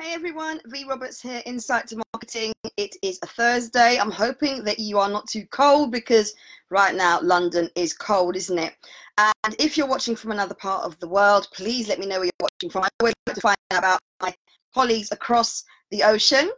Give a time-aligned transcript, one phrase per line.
[0.00, 2.54] Hey everyone, Vee Roberts here, Insight to Marketing.
[2.78, 3.98] It is a Thursday.
[3.98, 6.32] I'm hoping that you are not too cold because
[6.70, 8.72] right now London is cold, isn't it?
[9.18, 12.24] And if you're watching from another part of the world, please let me know where
[12.24, 12.84] you're watching from.
[12.84, 14.34] I always like to find out about my
[14.72, 16.50] colleagues across the ocean.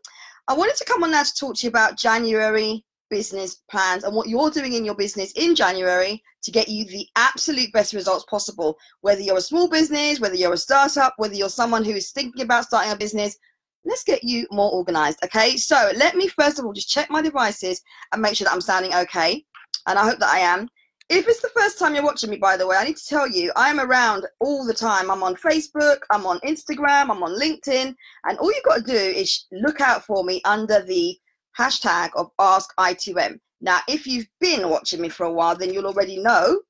[0.47, 4.17] I wanted to come on now to talk to you about January business plans and
[4.17, 8.25] what you're doing in your business in January to get you the absolute best results
[8.25, 8.79] possible.
[9.03, 12.41] Whether you're a small business, whether you're a startup, whether you're someone who is thinking
[12.43, 13.37] about starting a business,
[13.85, 15.19] let's get you more organized.
[15.23, 17.83] Okay, so let me first of all just check my devices
[18.13, 19.45] and make sure that I'm sounding okay.
[19.87, 20.71] And I hope that I am.
[21.11, 23.29] If it's the first time you're watching me, by the way, I need to tell
[23.29, 25.11] you, I'm around all the time.
[25.11, 28.97] I'm on Facebook, I'm on Instagram, I'm on LinkedIn, and all you've got to do
[28.97, 31.19] is look out for me under the
[31.59, 33.39] hashtag of Ask I2M.
[33.61, 36.61] Now, if you've been watching me for a while, then you'll already know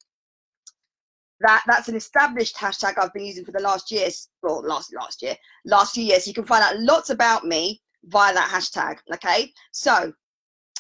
[1.41, 4.09] that that's an established hashtag I've been using for the last year,
[4.43, 6.27] well, last last year, last few years.
[6.27, 8.99] You can find out lots about me via that hashtag.
[9.15, 10.13] Okay, so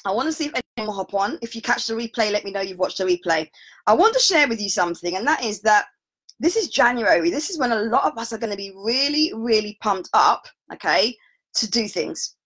[0.04, 1.38] I want to see if anyone will hop on.
[1.42, 3.48] If you catch the replay, let me know you've watched the replay.
[3.86, 5.86] I want to share with you something, and that is that
[6.40, 7.30] this is January.
[7.30, 10.44] This is when a lot of us are going to be really, really pumped up,
[10.72, 11.16] okay,
[11.54, 12.36] to do things.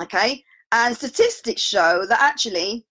[0.00, 2.86] Okay, and statistics show that actually,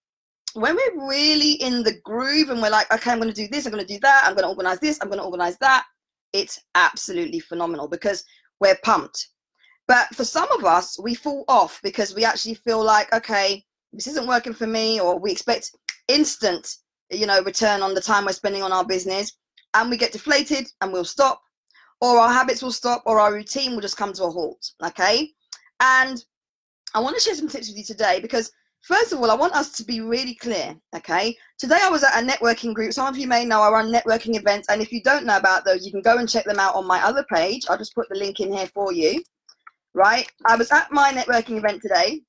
[0.54, 3.66] when we're really in the groove and we're like, okay, I'm going to do this,
[3.66, 5.86] I'm going to do that, I'm going to organize this, I'm going to organize that,
[6.34, 8.24] it's absolutely phenomenal because
[8.60, 9.30] we're pumped.
[9.88, 14.08] But for some of us, we fall off because we actually feel like, okay, this
[14.08, 15.72] isn't working for me, or we expect
[16.08, 16.76] instant,
[17.10, 19.38] you know, return on the time we're spending on our business,
[19.74, 21.42] and we get deflated and we'll stop,
[22.02, 24.72] or our habits will stop, or our routine will just come to a halt.
[24.84, 25.32] Okay.
[25.80, 26.24] And
[26.96, 28.52] I want to share some tips with you today because
[28.82, 30.76] first of all, I want us to be really clear.
[30.96, 31.36] Okay.
[31.58, 32.94] Today I was at a networking group.
[32.94, 34.70] Some of you may know I run networking events.
[34.70, 36.88] And if you don't know about those, you can go and check them out on
[36.88, 37.66] my other page.
[37.70, 39.24] I'll just put the link in here for you.
[39.94, 40.28] Right.
[40.46, 42.22] I was at my networking event today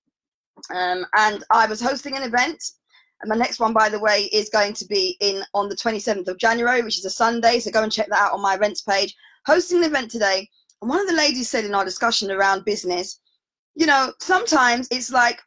[0.74, 2.62] um, and I was hosting an event.
[3.22, 6.28] And my next one, by the way, is going to be in on the 27th
[6.28, 7.60] of January, which is a Sunday.
[7.60, 9.14] So go and check that out on my events page.
[9.46, 10.48] Hosting an event today.
[10.80, 13.20] And one of the ladies said in our discussion around business,
[13.74, 15.40] you know, sometimes it's like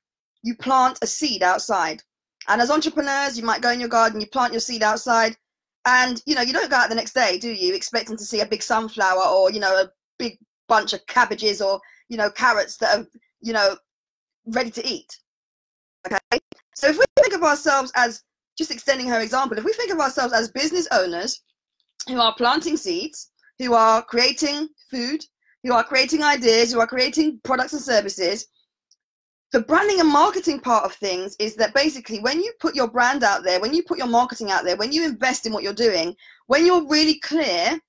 [0.44, 2.01] you plant a seed outside.
[2.47, 5.38] And as entrepreneurs, you might go in your garden, you plant your seed outside,
[5.85, 7.73] and you know, you don't go out the next day, do you?
[7.73, 9.89] Expecting to see a big sunflower or, you know, a
[10.19, 11.79] big bunch of cabbages or,
[12.09, 13.07] you know, carrots that are,
[13.41, 13.78] you know,
[14.47, 15.19] ready to eat.
[16.06, 16.39] Okay.
[16.75, 18.23] So if we think of ourselves as
[18.57, 21.41] just extending her example, if we think of ourselves as business owners
[22.07, 25.23] who are planting seeds, who are creating food,
[25.63, 28.47] who are creating ideas, who are creating products and services.
[29.51, 33.24] The branding and marketing part of things is that basically when you put your brand
[33.24, 35.74] out there, when you put your marketing out there, when you invest in what you're
[35.74, 36.16] doing,
[36.47, 37.79] when you're really clear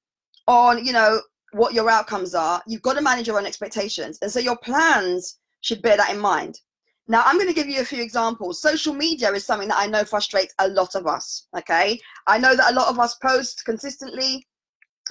[0.46, 1.20] on, you know,
[1.52, 4.18] what your outcomes are, you've got to manage your own expectations.
[4.20, 6.60] And so your plans should bear that in mind.
[7.06, 8.60] Now, I'm going to give you a few examples.
[8.60, 11.46] Social media is something that I know frustrates a lot of us.
[11.56, 11.98] Okay.
[12.26, 14.46] I know that a lot of us post consistently.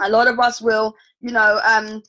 [0.01, 2.01] A lot of us will, you know, um,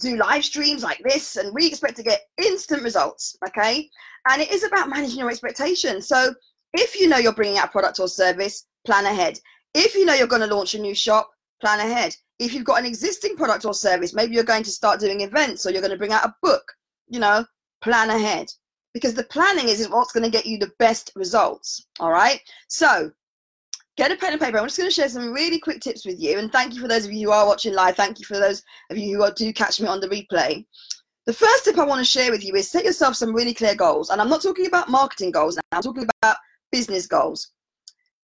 [0.00, 3.88] do live streams like this and we expect to get instant results okay?
[4.28, 6.08] And it is about managing your expectations.
[6.08, 6.34] So
[6.74, 9.38] if you know you're bringing out a product or service plan ahead.
[9.74, 11.30] If you know you're going to launch a new shop
[11.60, 12.16] plan ahead.
[12.38, 15.66] If you've got an existing product or service maybe you're going to start doing events
[15.66, 16.64] or you're going to bring out a book
[17.08, 17.44] you know
[17.82, 18.50] plan ahead.
[18.92, 22.40] Because the planning is what's going to get you the best results all right?
[22.68, 23.12] So
[24.00, 24.56] get a pen and paper.
[24.56, 26.38] I'm just going to share some really quick tips with you.
[26.38, 27.96] And thank you for those of you who are watching live.
[27.96, 30.64] Thank you for those of you who are, do catch me on the replay.
[31.26, 33.74] The first tip I want to share with you is set yourself some really clear
[33.74, 34.08] goals.
[34.08, 36.36] And I'm not talking about marketing goals now, I'm talking about
[36.72, 37.50] business goals.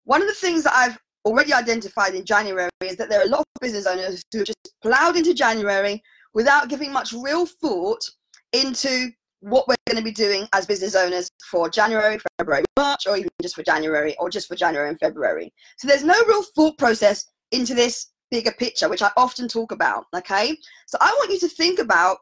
[0.04, 3.30] One of the things that I've already identified in January is that there are a
[3.30, 6.04] lot of business owners who just plowed into January
[6.36, 8.08] without giving much real thought
[8.52, 9.10] into
[9.40, 13.30] what we're going to be doing as business owners for January, February, March, or even
[13.42, 15.54] just for January, or just for January and February.
[15.78, 20.06] So there's no real thought process into this bigger picture, which I often talk about.
[20.16, 20.58] Okay.
[20.88, 22.18] So I want you to think about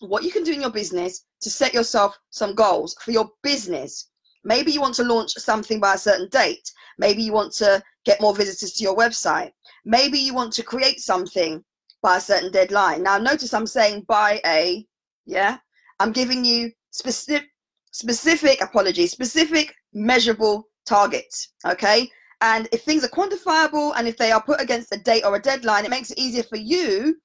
[0.00, 4.10] what you can do in your business to set yourself some goals for your business.
[4.44, 6.70] Maybe you want to launch something by a certain date.
[6.98, 9.50] Maybe you want to get more visitors to your website.
[9.84, 11.64] Maybe you want to create something
[12.02, 13.02] by a certain deadline.
[13.02, 14.86] Now, notice I'm saying by a,
[15.26, 15.58] yeah,
[15.98, 17.48] I'm giving you specific,
[17.90, 21.54] specific, apologies, specific measurable targets.
[21.66, 22.10] Okay.
[22.40, 25.40] And if things are quantifiable and if they are put against a date or a
[25.40, 27.16] deadline, it makes it easier for you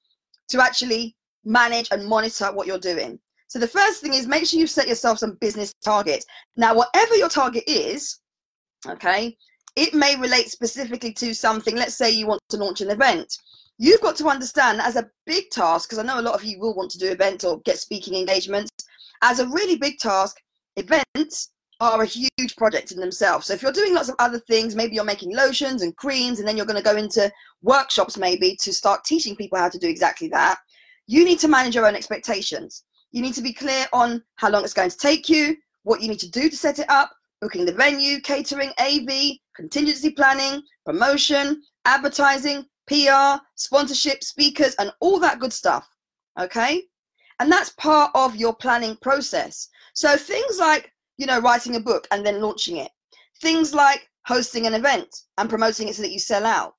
[0.48, 3.18] to actually manage and monitor what you're doing.
[3.46, 6.26] So the first thing is make sure you set yourself some business targets.
[6.56, 8.18] Now, whatever your target is,
[8.88, 9.36] okay,
[9.76, 11.76] it may relate specifically to something.
[11.76, 13.32] Let's say you want to launch an event.
[13.78, 16.58] you've got to understand as a big task, because I know a lot of you
[16.58, 18.70] will want to do events or get speaking engagements,
[19.22, 20.36] as a really big task,
[20.76, 21.50] events
[21.80, 23.46] are a huge project in themselves.
[23.46, 26.48] So if you're doing lots of other things, maybe you're making lotions and creams, and
[26.48, 27.30] then you're going to go into
[27.62, 30.58] workshops maybe to start teaching people how to do exactly that,
[31.06, 32.84] you need to manage your own expectations.
[33.12, 36.08] You need to be clear on how long it's going to take you, what you
[36.08, 37.10] need to do to set it up,
[37.40, 45.38] booking the venue, catering, AV, contingency planning, promotion, advertising, PR, sponsorship, speakers, and all that
[45.38, 45.88] good stuff.
[46.40, 46.82] Okay?
[47.40, 49.68] And that's part of your planning process.
[49.92, 52.90] So things like, you know, writing a book and then launching it.
[53.40, 56.74] Things like hosting an event and promoting it so that you sell out.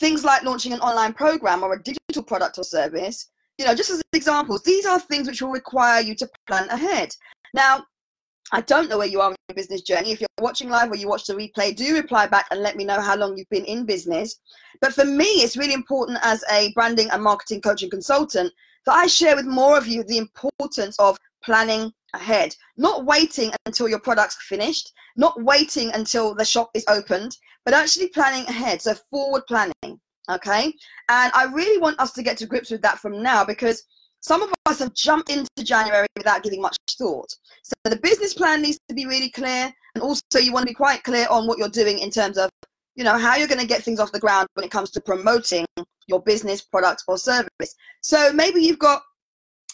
[0.00, 3.28] Things like launching an online program or a digital product or service.
[3.58, 7.14] You know, just as examples, these are things which will require you to plan ahead.
[7.54, 7.84] Now,
[8.50, 10.12] I don't know where you are in your business journey.
[10.12, 12.84] If you're watching live or you watch the replay, do reply back and let me
[12.84, 14.40] know how long you've been in business.
[14.80, 18.52] But for me, it's really important as a branding and marketing coach and consultant
[18.86, 23.88] that I share with more of you the importance of planning ahead, not waiting until
[23.88, 28.82] your product's finished, not waiting until the shop is opened, but actually planning ahead.
[28.82, 30.00] So forward planning.
[30.30, 30.72] Okay.
[31.08, 33.84] And I really want us to get to grips with that from now because
[34.20, 37.34] some of us have jumped into January without giving much thought.
[37.64, 40.74] So the business plan needs to be really clear, and also you want to be
[40.74, 42.48] quite clear on what you're doing in terms of,
[42.94, 45.00] you know, how you're going to get things off the ground when it comes to
[45.00, 45.66] promoting
[46.06, 47.74] your business, product, or service.
[48.00, 49.02] So maybe you've got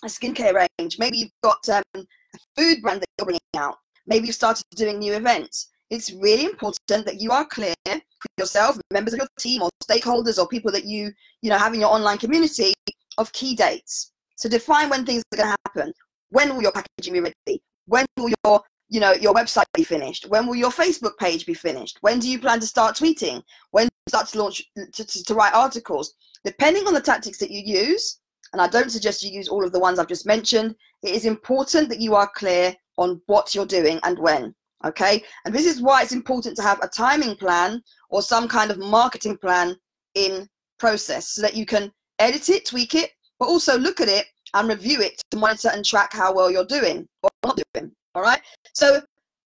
[0.02, 3.76] a skincare range, maybe you've got um, a food brand that you're bringing out,
[4.06, 5.70] maybe you've started doing new events.
[5.90, 8.02] It's really important that you are clear with
[8.38, 11.10] yourself, members of your team, or stakeholders, or people that you,
[11.40, 12.74] you know, have in your online community
[13.16, 14.12] of key dates.
[14.36, 15.92] So define when things are going to happen.
[16.30, 17.62] When will your packaging be ready?
[17.86, 18.60] When will your
[18.90, 20.26] you know your website be finished?
[20.28, 21.98] When will your Facebook page be finished?
[22.00, 23.42] When do you plan to start tweeting?
[23.70, 26.14] When start to launch to, to, to write articles?
[26.44, 28.20] Depending on the tactics that you use,
[28.52, 31.24] and I don't suggest you use all of the ones I've just mentioned, it is
[31.24, 34.54] important that you are clear on what you're doing and when.
[34.84, 38.70] Okay, and this is why it's important to have a timing plan or some kind
[38.70, 39.76] of marketing plan
[40.14, 44.26] in process so that you can edit it, tweak it, but also look at it
[44.54, 47.90] and review it to monitor and track how well you're doing or not doing.
[48.14, 48.40] All right.
[48.72, 49.00] So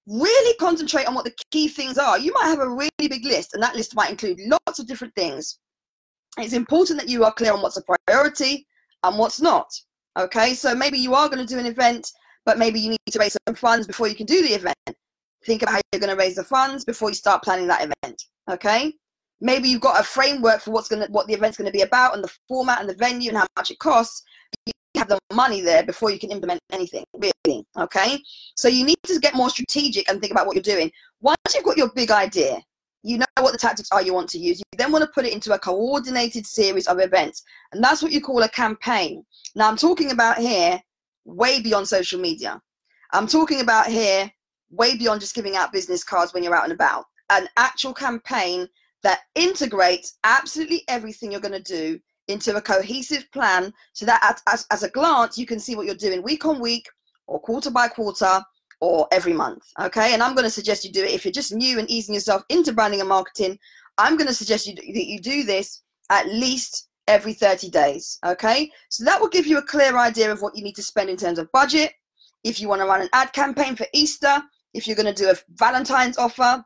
[0.07, 2.19] really concentrate on what the key things are.
[2.19, 5.15] You might have a really big list, and that list might include lots of different
[5.15, 5.59] things.
[6.39, 8.67] It's important that you are clear on what's a priority
[9.03, 9.71] and what's not.
[10.19, 10.55] Okay.
[10.55, 12.11] So maybe you are going to do an event,
[12.45, 14.97] but maybe you need to raise some funds before you can do the event.
[15.45, 18.23] Think about how you're going to raise the funds before you start planning that event.
[18.51, 18.95] Okay
[19.43, 21.83] maybe you've got a framework for what's going to what the event's going to be
[21.83, 24.23] about and the format and the venue and how much it costs
[24.67, 28.19] you have the money there before you can implement anything really okay?
[28.57, 30.91] So you need to get more strategic and think about what you're doing.
[31.21, 32.61] Once you've got your big idea
[33.03, 34.59] you know what the tactics are you want to use.
[34.59, 37.43] You then want to put it into a coordinated series of events
[37.73, 39.25] and that's what you call a campaign.
[39.55, 40.81] Now i'm talking about here
[41.25, 42.61] way beyond social media.
[43.13, 44.31] I'm talking about here
[44.71, 47.05] way beyond just giving out business cards when you're out and about.
[47.31, 48.69] An actual campaign
[49.03, 54.67] that integrates absolutely everything you're going to do into a cohesive plan so that as,
[54.71, 56.89] as a glance you can see what you're doing week on week
[57.27, 58.41] or quarter by quarter
[58.81, 60.13] or every month okay?
[60.15, 61.11] And i'm going to suggest you do it.
[61.11, 63.59] If you're just new and easing yourself into branding and marketing
[63.99, 68.71] i'm going to suggest you that you do this at least every 30 days okay?
[68.89, 71.17] So that will give you a clear idea of what you need to spend in
[71.17, 71.93] terms of budget.
[72.45, 74.43] If you want to run an ad campaign for easter
[74.75, 76.65] if you're going to do a valentine's offer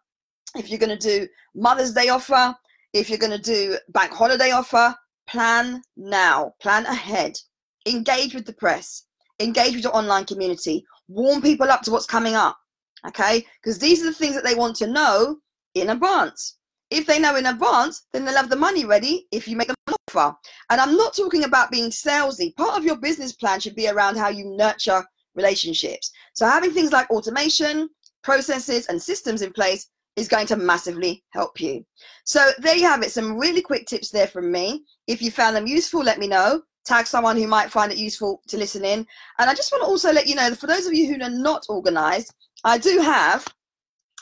[0.57, 2.55] if you're going to do Mother's Day offer,
[2.93, 4.95] if you're going to do bank holiday offer,
[5.27, 7.39] plan now, plan ahead.
[7.87, 9.05] Engage with the press,
[9.41, 12.57] engage with your online community, warm people up to what's coming up.
[13.07, 15.37] Okay, because these are the things that they want to know
[15.75, 16.57] in advance.
[16.91, 19.77] If they know in advance, then they'll have the money ready if you make them
[19.89, 20.37] an offer.
[20.71, 22.55] And I'm not talking about being salesy.
[22.57, 25.05] Part of your business plan should be around how you nurture
[25.35, 26.11] relationships.
[26.35, 27.89] So having things like automation,
[28.23, 31.85] processes, and systems in place is going to massively help you.
[32.25, 33.13] So there you have it.
[33.13, 34.85] Some really quick tips there from me.
[35.07, 36.63] If you found them useful, let me know.
[36.85, 39.07] Tag someone who might find it useful to listen in.
[39.39, 41.23] And I just want to also let you know that for those of you who
[41.23, 42.33] are not organized,
[42.65, 43.47] I do have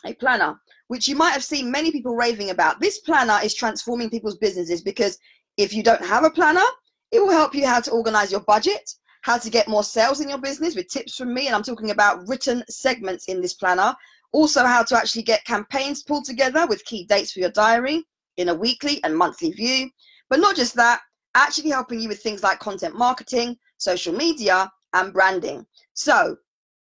[0.05, 2.81] a planner, which you might have seen many people raving about.
[2.81, 5.19] This planner is transforming people's businesses because
[5.57, 6.65] if you don't have a planner,
[7.13, 8.91] it will help you how to organize your budget,
[9.23, 11.47] how to get more sales in your business with tips from me.
[11.47, 13.95] And I'm talking about written segments in this planner
[14.35, 18.03] also, how to actually get campaigns pulled together with key dates for your diary
[18.37, 19.89] in a weekly and monthly view.
[20.29, 21.03] But not just that,
[21.37, 25.65] actually helping you with things like content marketing, social media, and branding.
[25.93, 26.37] So,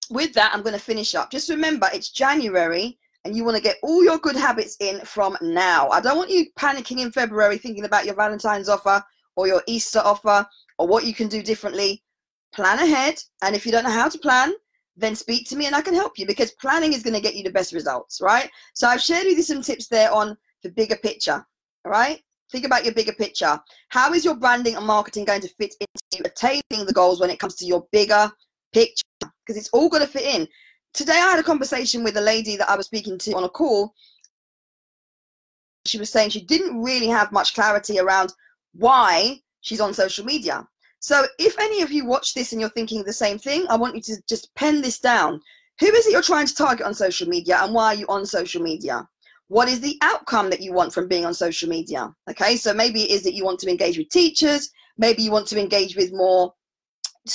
[0.09, 1.31] with that, I'm going to finish up.
[1.31, 5.37] Just remember, it's January and you want to get all your good habits in from
[5.43, 5.90] now.
[5.90, 9.05] I don't want you panicking in February thinking about your Valentine's offer
[9.37, 10.47] or your Easter offer
[10.78, 12.02] or what you can do differently,
[12.55, 13.21] plan ahead.
[13.43, 14.55] And if you don't know how to plan,
[14.97, 17.35] then speak to me and I can help you because planning is going to get
[17.35, 18.50] you the best results, right?
[18.75, 21.45] So I've shared with you some tips there on the bigger picture,
[21.85, 22.21] all right?
[22.50, 23.61] Think about your bigger picture.
[23.88, 27.38] How is your branding and marketing going to fit into attaining the goals when it
[27.38, 28.31] comes to your bigger
[28.73, 29.05] picture?
[29.21, 30.49] Because it's all going to fit in.
[30.95, 33.49] Today I had a conversation with a lady that I was speaking to on a
[33.49, 33.93] call.
[35.85, 38.33] She was saying she didn't really have much clarity around
[38.73, 40.67] why she's on social media.
[41.07, 43.95] So if any of you watch this and you're thinking the same thing, I want
[43.95, 45.41] you to just pen this down.
[45.79, 48.27] Who is it you're trying to target on social media and why are you on
[48.27, 49.09] social media?
[49.47, 52.13] What is the outcome that you want from being on social media?
[52.29, 55.47] Okay, so maybe it is that you want to engage with teachers, maybe you want
[55.47, 56.53] to engage with more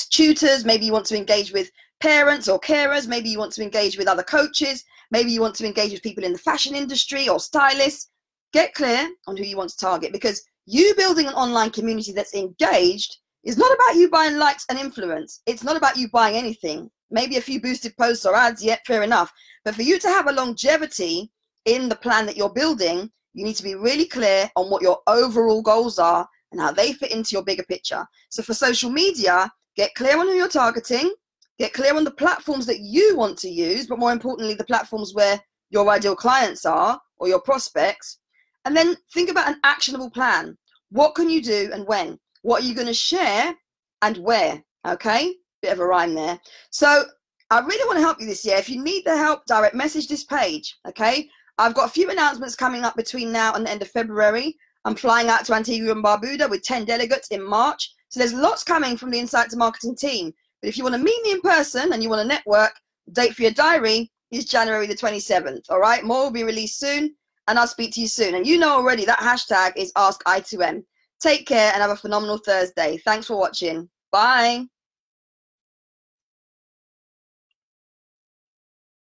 [0.09, 3.97] tutors, maybe you want to engage with parents or carers, maybe you want to engage
[3.97, 7.39] with other coaches, maybe you want to engage with people in the fashion industry or
[7.39, 8.09] stylists.
[8.51, 12.35] Get clear on who you want to target because you building an online community that's
[12.35, 15.41] engaged is not about you buying likes and influence.
[15.45, 16.89] It's not about you buying anything.
[17.09, 19.31] Maybe a few boosted posts or ads, yet fair enough.
[19.65, 21.31] But for you to have a longevity
[21.65, 24.99] in the plan that you're building, you need to be really clear on what your
[25.07, 28.05] overall goals are and how they fit into your bigger picture.
[28.29, 31.13] So for social media, get clear on who you're targeting,
[31.57, 35.13] get clear on the platforms that you want to use, but more importantly, the platforms
[35.13, 38.19] where your ideal clients are or your prospects.
[38.65, 40.57] And then think about an actionable plan.
[40.89, 42.19] What can you do and when?
[42.41, 43.55] What are you going to share
[44.01, 44.63] and where?
[44.87, 46.39] Okay, bit of a rhyme there.
[46.71, 47.03] So
[47.49, 48.57] I really want to help you this year.
[48.57, 50.77] If you need the help, direct message this page.
[50.87, 54.55] Okay, I've got a few announcements coming up between now and the end of February.
[54.85, 57.93] I'm flying out to Antigua and Barbuda with 10 delegates in March.
[58.09, 60.33] So there's lots coming from the Insight to Marketing team.
[60.61, 62.73] But if you want to meet me in person and you want to network,
[63.13, 65.69] date for your diary is January the 27th.
[65.69, 67.15] All right, more will be released soon,
[67.47, 68.35] and I'll speak to you soon.
[68.35, 70.83] And you know already that hashtag is Ask I2M.
[71.21, 72.97] Take care and have a phenomenal Thursday.
[73.05, 73.89] Thanks for watching.
[74.11, 74.65] Bye.